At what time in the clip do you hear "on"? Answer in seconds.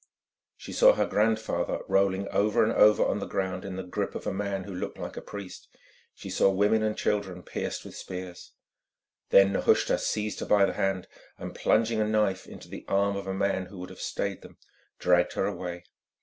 3.05-3.19